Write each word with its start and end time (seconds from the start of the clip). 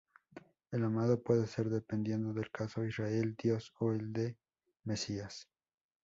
El 0.71 0.83
amado 0.83 1.21
puede 1.21 1.45
ser, 1.45 1.69
dependiendo 1.69 2.33
del 2.33 2.49
caso, 2.49 2.83
Israel, 2.83 3.35
Dios 3.37 3.71
o 3.79 3.91
el 3.91 4.35
mesías. 4.83 5.47